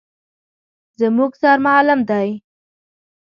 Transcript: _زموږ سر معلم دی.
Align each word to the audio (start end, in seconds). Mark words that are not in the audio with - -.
_زموږ 0.99 1.31
سر 1.41 1.57
معلم 1.65 1.99
دی. 2.09 2.27